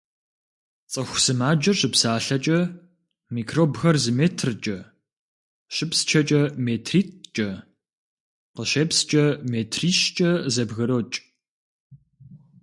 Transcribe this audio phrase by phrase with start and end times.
[0.91, 2.59] ЦӀыху сымаджэр щыпсалъэкӀэ
[3.33, 4.77] микробхэр зы метркӀэ,
[5.75, 7.49] щыпсчэкӀэ метритӏкӀэ,
[8.55, 11.17] къыщепскӀэ метрищкӀэ зэбгрокӀ.